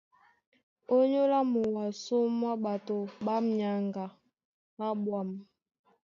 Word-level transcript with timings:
Ónyólá 0.95 1.39
muwasó 1.51 2.15
mwá 2.37 2.51
ɓato 2.63 2.95
ɓá 3.25 3.35
myaŋga 3.51 4.03
ɓá 4.77 4.87
ɓwâm. 5.03 5.29